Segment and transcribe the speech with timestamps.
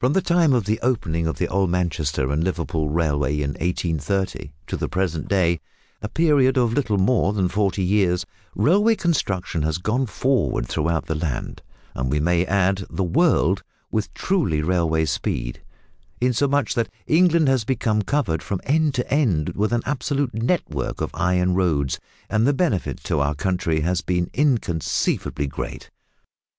[0.00, 4.50] From the time of the opening of the old Manchester and Liverpool Railway in 1830
[4.66, 5.60] to the present day
[6.00, 11.14] a period of little more than forty years railway construction has gone forward throughout the
[11.14, 11.60] land
[11.94, 15.60] and we may add the world with truly railway speed,
[16.18, 21.10] insomuch that England has become covered from end to end with an absolute network of
[21.12, 22.00] iron roads,
[22.30, 25.90] and the benefit to our country has been inconceivably great.